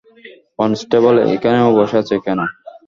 Constable, 0.59 1.15
এখানে 1.35 1.59
ও 1.61 1.69
বসে 1.77 1.95
আছ 2.01 2.09
কেন? 2.25 2.39